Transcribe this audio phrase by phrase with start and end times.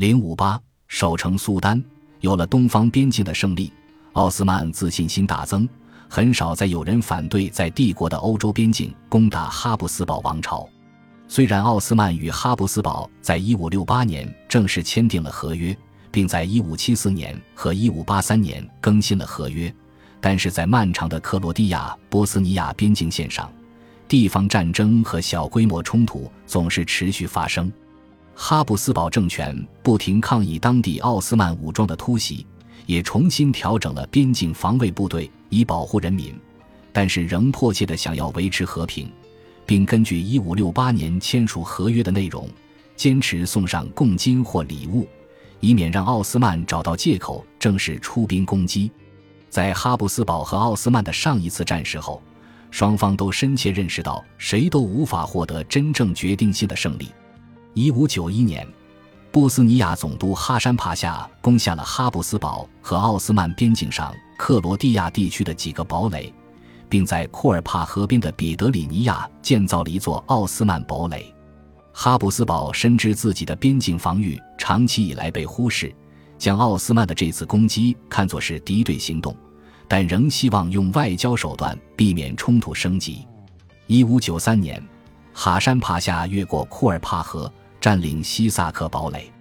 [0.00, 0.58] 零五八，
[0.88, 1.84] 守城苏丹，
[2.20, 3.70] 有了东方边境的胜利，
[4.14, 5.68] 奥斯曼自信心大增，
[6.08, 10.66] 很少再有人反对在帝国的欧洲边境攻打哈布斯堡王朝。
[11.28, 15.76] 虽然奥斯曼与哈布斯堡在一五六八年正式签订了合约，
[16.10, 19.70] 并在一五七四年和一五八三年更新了合约，
[20.18, 23.52] 但是在漫长的克罗地亚波斯尼亚边境线上，
[24.08, 27.70] 地方战争和小规模冲突总是持续发生。
[28.42, 32.46] 哈布斯堡政权不停抗议当地奥斯曼武装的突袭，
[32.86, 36.34] 也重新调整了边境防卫部队以保护人民，
[36.90, 39.12] 但是仍迫切地想要维持和平。
[39.66, 42.48] 并根据一五六八年签署合约的内容，
[42.96, 45.06] 坚持送上贡金或礼物，
[45.60, 48.90] 以免让奥斯曼找到借口正式出兵攻击。
[49.50, 52.22] 在哈布斯堡和奥斯曼的上一次战事后，
[52.70, 57.10] 双方都深切认识到谁都无法获得真正决定性的胜利。
[57.74, 58.66] 一五九一年，
[59.30, 66.32] 波斯尼亚总督哈山帕夏攻下了哈布斯堡和奥斯曼边境上克罗地亚地区的几个堡垒。
[66.90, 71.32] 并在库尔帕河边的彼得里尼亚建造了一座奥斯曼堡垒。
[71.92, 75.94] 哈布斯堡深知自己的边境防御长期以来被忽视，
[76.36, 79.34] 将奥斯曼的这次攻击看作是敌对行动，
[79.86, 83.24] 但仍希望用外交手段避免冲突升级。
[83.86, 84.82] 一五九三年，
[85.32, 89.32] 哈山帕夏越过库尔帕河，占领西萨克堡垒。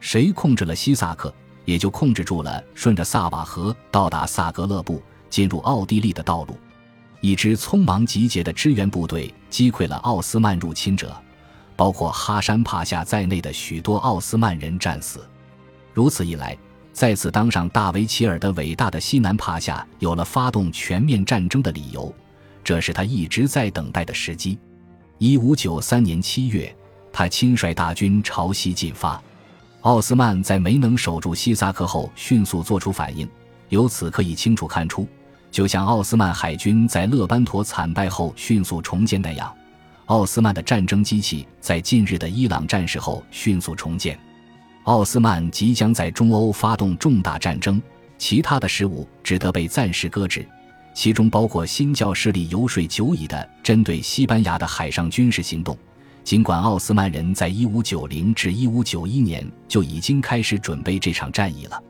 [0.00, 6.56] 谁控制了西萨克，也就控制住了顺着萨瓦河到达萨格勒布、进入奥地利的道路。
[7.20, 11.12] 一支匆忙集结的支援部队击溃了奥斯曼入侵者，
[11.74, 15.28] 包括哈山帕夏在内的许多奥斯曼人战死。
[15.92, 16.56] 如此一来，
[16.92, 22.14] 再次当上大维齐尔的伟大的西南帕夏有了发动全面战争的理由，
[22.62, 24.56] 这是他一直在等待的时机。
[25.18, 26.72] 一五九三年七月，
[27.18, 29.20] 他亲率大军朝西进发。
[29.80, 33.28] 奥斯曼在没能守住西萨克后，迅速做出反应，
[33.70, 35.04] 由此可以清楚看出。
[35.50, 39.52] 就像奥斯曼海军在勒班陀惨败后迅速重建那样，
[40.06, 44.16] 奥斯曼的战争机器在近日的伊朗战事后迅速重建。
[44.84, 47.82] 奥斯曼即将在中欧发动重大战争，
[48.16, 50.46] 其他的事务只得被暂时搁置，
[50.94, 55.76] 其中包括新教势力游说久矣的针对西班牙的海上军事行动。
[56.28, 61.82] 尽管奥斯曼人在1590至1591年就已经开始准备这场战役了。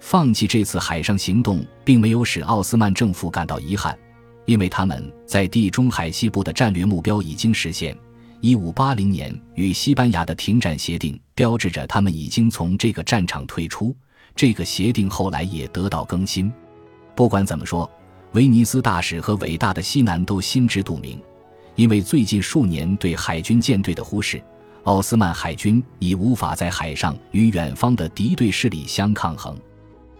[0.00, 3.96] 放弃这次海上行动，并没有使奥斯曼政府感到遗憾，
[4.44, 7.96] 因为他们在地中海西部的战略目标已经实现。
[8.40, 13.94] 一五八零年与西班牙的停战协定标志着他们已经从这个战场退出。
[14.34, 16.52] 这个协定后来也得到更新。
[17.14, 17.88] 不管怎么说，
[18.32, 21.22] 威尼斯大使和伟大的西南都心知肚明，
[21.76, 24.42] 因为最近数年对海军舰队的忽视，
[24.84, 29.56] 奥斯曼海军已无法在海上与远方的敌对势力相抗衡。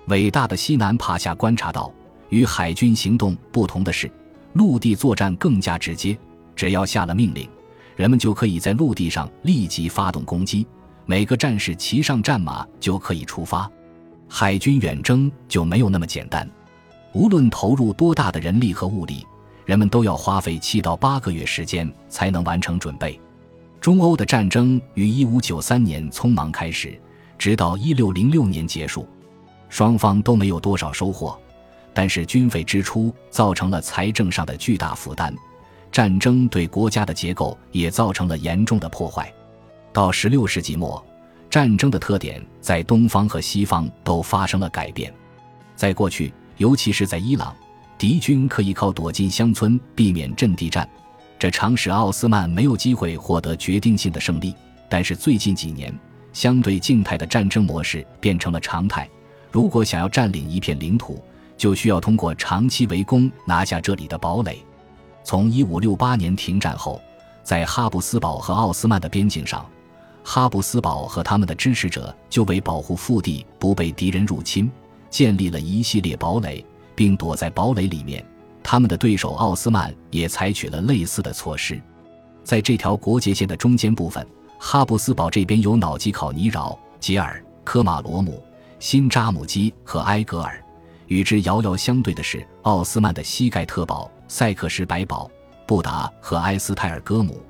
[0.09, 1.93] 伟大的西南帕夏观察到，
[2.28, 4.11] 与海军行动不同的是，
[4.53, 6.16] 陆地作战更加直接。
[6.55, 7.49] 只要下了命令，
[7.97, 10.66] 人们就可以在陆地上立即发动攻击，
[11.06, 13.71] 每个战士骑上战马就可以出发。
[14.28, 16.49] 海军远征就没有那么简单，
[17.12, 19.27] 无论投入多大的人力和物力，
[19.66, 23.21] 人们都要花费七到八个月时间才能完成准备。
[23.81, 26.99] 中欧的战争于一五九三年匆忙开始，
[27.37, 29.06] 直到一六零六年结束。
[29.69, 31.37] 双方都没有多少收获，
[31.93, 35.34] 但是军费支出造成了财政上的巨大负担，
[35.91, 39.31] 战争对国家的结构也造成了严重的破坏。
[39.93, 41.04] 到十六世纪末，
[41.50, 45.12] 战争的特点在东方和西方都发生了改变。
[45.75, 47.54] 在过去，尤其是在伊朗，
[47.99, 50.89] 敌军可以靠躲进乡村避免阵地战，
[51.39, 54.55] 这常使奥斯曼没有机会获得决定性的胜利。
[54.89, 55.93] 但是最近几年，
[56.33, 59.09] 相对静态的战争模式变成了常态。
[59.51, 61.23] 如果想要占领一片领土，
[61.57, 64.59] 就需要通过长期围攻拿下这里的堡垒。
[65.25, 67.01] 从1568年停战后，
[67.43, 69.67] 在哈布斯堡和奥斯曼的边境上，
[70.23, 74.71] 哈布斯堡和他们的支持者就为保护腹地不被敌人入侵，
[75.09, 76.65] 建立了一系列堡垒，
[76.97, 78.25] 并躲在堡垒里面。
[78.63, 81.81] 他们的对手奥斯曼也采取了类似的措施。
[82.43, 84.27] 在这条国界线的中间部分，
[84.59, 88.43] 哈布斯堡这边有瑙吉考尼饶、杰尔、科马罗姆。
[88.78, 90.63] 新扎姆基和埃格尔，
[91.07, 95.31] 与之遥遥相对的是奥斯曼的西盖特堡、塞克什白堡、
[95.66, 97.41] 布达和埃斯泰尔戈姆。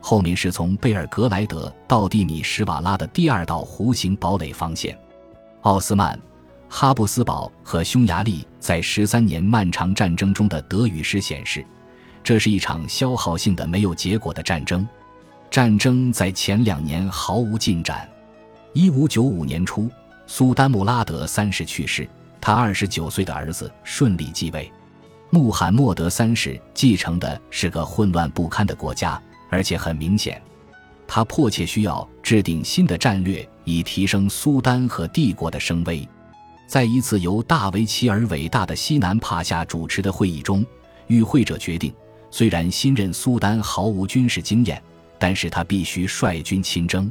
[0.00, 4.96] 后面是从贝尔格莱德到蒂米什瓦拉的第二道弧形堡垒防线。
[5.62, 6.16] 奥斯曼、
[6.68, 11.64] 哈布斯堡和匈牙利在十三年漫长战争中的德语诗显示，
[12.22, 14.86] 这是一场消耗性的、没有结果的战争。
[15.50, 18.06] 战争在前两年毫无进展。
[18.72, 19.88] 一五九五年初，
[20.26, 22.06] 苏丹穆拉德三世去世，
[22.40, 24.70] 他二十九岁的儿子顺利继位。
[25.30, 30.42] 穆罕默德三世继承的是个混乱不堪的国家，而且很明显，
[31.06, 36.06] 他迫切需要制定新的战略，以提升苏丹和帝国的声威。
[36.66, 40.66] 在一次由大维齐尔伟大的西南帕夏主持的会议中，
[41.06, 41.94] 与会者决定，
[42.30, 44.82] 虽然新任苏丹毫无军事经验，
[45.18, 47.10] 但是他必须率军亲征。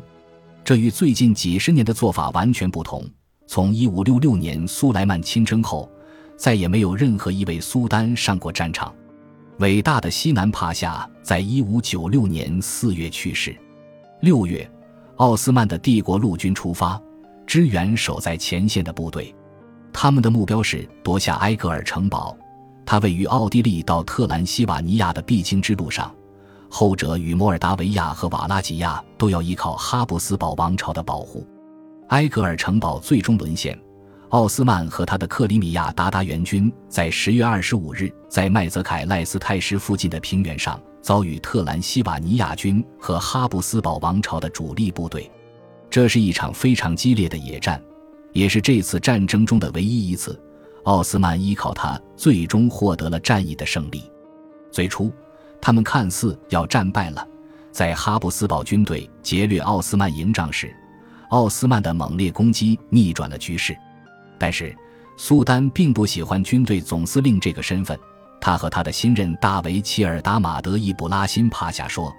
[0.64, 3.10] 这与最近几十年的做法完全不同。
[3.48, 5.90] 从1566年苏莱曼亲征后，
[6.36, 8.94] 再也没有任何一位苏丹上过战场。
[9.60, 13.56] 伟大的西南帕夏在1596年4月去世。
[14.22, 14.70] 6月，
[15.16, 17.02] 奥斯曼的帝国陆军出发，
[17.48, 19.34] 支援守在前线的部队。
[19.98, 22.38] 他们的目标是夺下埃格尔城堡，
[22.86, 26.14] 它位于奥地利到特兰西瓦尼亚的必经之路上。
[26.70, 31.48] 后者与摩尔达维亚和瓦拉吉亚都要依靠哈布斯堡王朝的保护。
[32.10, 33.80] 埃格尔城堡最终沦陷。
[34.32, 45.32] 奥斯曼和他的克里米亚鞑靼援军在十月二十五日在麦泽凯赖斯泰什附近的平原上遭遇特兰西瓦尼亚军和哈布斯堡王朝的主力部队。
[45.90, 47.82] 这是一场非常激烈的野战，
[48.36, 50.40] 也是这次战争中的唯一一次。
[50.84, 54.04] 奥斯曼依靠它，最终获得了战役的胜利。
[54.70, 55.10] 最初，
[55.62, 57.26] 他们看似要战败了。
[57.72, 60.76] 在哈布斯堡军队劫掠奥斯曼营帐时，
[61.30, 63.76] 奥斯曼的猛烈攻击逆转了局势。
[64.38, 64.76] 但是，
[65.18, 67.98] 苏丹并不喜欢军队总司令这个身份。
[68.42, 72.14] 他和他的新任大维齐尔达马德伊布拉辛帕夏说：“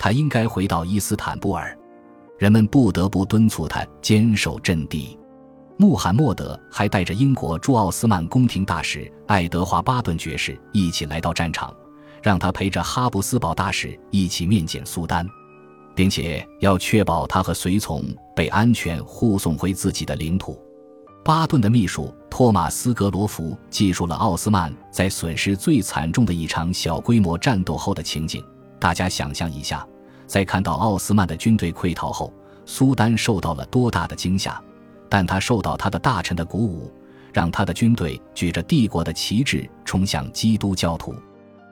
[0.00, 1.76] 他应该回到伊斯坦布尔。”
[2.38, 5.17] 人们不得不敦促他坚守阵地。
[5.80, 11.72] 穆罕默德还带着英国驻奥斯曼宫廷大使爱德华巴顿爵士一起来到战场，
[12.20, 15.24] 让他陪着哈布斯堡大使一起面见苏丹，
[15.94, 18.04] 并且要确保他和随从
[18.34, 20.60] 被安全护送回自己的领土。
[21.24, 28.44] 巴顿的秘书托马斯·格罗弗记述了奥斯曼在损失最惨重的一场小规模战斗后的情景。
[28.80, 29.86] 大家想象一下，
[30.26, 32.32] 在看到奥斯曼的军队溃逃后，
[32.66, 34.60] 苏丹受到了多大的惊吓！
[35.08, 36.92] 但他受到他的大臣的鼓舞，
[37.32, 41.14] 让他的军队举着帝国的旗帜冲向基督教徒。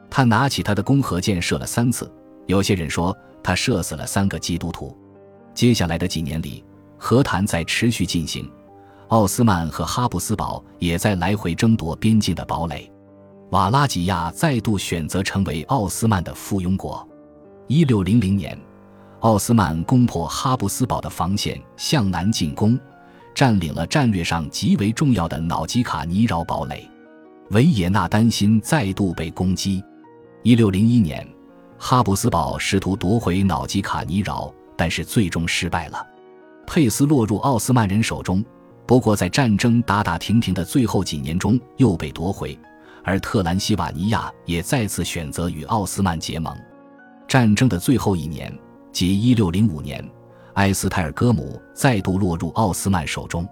[0.08, 2.10] 他拿起他的弓和箭射了三次，
[2.46, 4.96] 有些人说他射死了三个基督徒。
[5.52, 6.64] 接下来的几年里，
[6.98, 8.50] 和谈在持续进行。
[9.08, 12.90] 奥斯曼和哈布斯堡也在来回争夺边境的堡垒。
[13.50, 17.06] 瓦拉吉亚再度选择成为奥斯曼的附庸国。
[17.68, 18.58] 一六零零年，
[19.20, 22.78] 奥斯曼攻破哈布斯堡的防线，向南进攻，
[23.36, 26.88] 占领了战略上极为重要的瑙吉卡尼饶堡垒。
[27.50, 29.84] 维也纳担心再度被攻击。
[30.42, 31.28] 一六零一年，
[31.78, 36.04] 哈布斯堡试图夺回瑙吉卡尼饶，但是最终失败了。
[36.66, 38.42] 佩斯落入奥斯曼人手中。
[38.86, 42.58] 不过，在战争打打停停的最后几年中，又被夺回，
[43.04, 46.56] 而特兰西瓦尼亚也再次选择与奥斯曼结盟。
[47.28, 48.56] 战争的最后一年，
[48.92, 50.08] 即1605年，
[50.56, 53.48] 埃斯泰尔戈姆再度落入奥斯曼手中。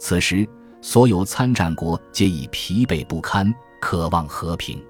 [0.00, 0.48] 此时，
[0.80, 4.82] 所有参战国皆已疲惫不堪，渴望和平。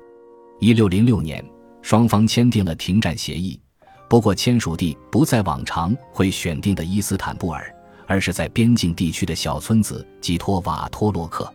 [0.61, 1.45] 1606年，
[1.83, 3.61] 双方签订了停战协议，
[4.09, 7.71] 不过签署地不在往常会选定的伊斯坦布尔。
[8.09, 11.53] 而是在边境地区的小村子寄托瓦托洛克。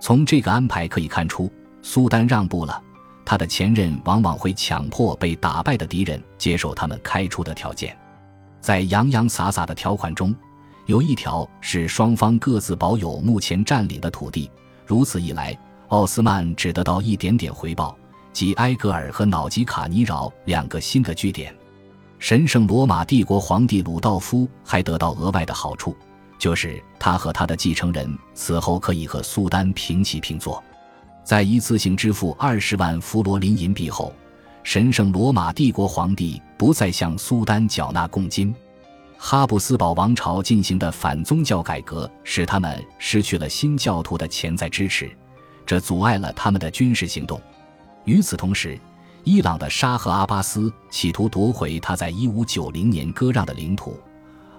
[0.00, 1.48] 从这个安排可以看出，
[1.82, 2.82] 苏丹让步了。
[3.24, 7.96] 他的前任往往会强迫被打败的敌人接受他们开出的条件。
[8.64, 10.34] 在洋洋洒洒的条款中，
[10.86, 14.50] 有一条是双方各自保有目前占领的土地。
[14.86, 15.54] 如此一来，
[15.88, 17.94] 奥斯曼只得到一点点回报，
[18.32, 21.54] 即埃格尔和瑙吉卡尼饶两个新的据点。
[22.18, 25.94] 神圣罗马帝国皇帝鲁道夫还得到额外的好处，
[26.38, 30.64] 就是他和他的继承人此后可以和苏丹平起平坐。
[31.22, 34.10] 在一次性支付二十万弗罗林银币后，
[34.64, 38.52] 神圣罗马帝国皇帝不再向苏丹缴纳贡金。
[39.18, 45.10] 哈布斯堡王朝进行的反宗教改革使他们失去了新教徒的潜在支持，
[45.66, 47.40] 这阻碍了他们的军事行动。
[48.04, 48.78] 与此同时，
[49.22, 53.98] 伊朗的沙赫阿巴斯企图夺回他在1590年割让的领土，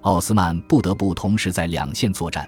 [0.02, 2.48] 奥斯曼不得不同时在两线作战。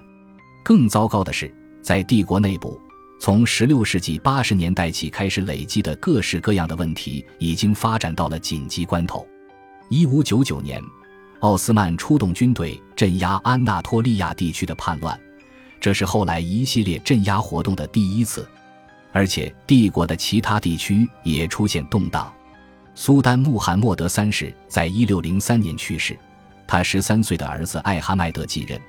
[0.63, 2.79] 更糟糕的是，在帝国内部，
[3.19, 9.27] 从16世纪80年代起开始累积的各式各样的问题已经发展到了紧急关头。
[9.89, 10.81] 1599年，
[11.39, 15.19] 奥斯曼出动军队镇压安纳托利亚地区的叛乱，
[15.79, 18.47] 这是后来一系列镇压活动的第一次。
[19.11, 22.31] 而且帝国的其他地区也出现动荡。
[22.93, 26.17] 苏丹穆罕默德三世在一六零三年去世，
[26.67, 28.79] 他十三岁的儿子艾哈迈德继任。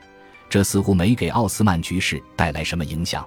[0.51, 3.27] 这似乎没给奥斯曼局势带来什么影响。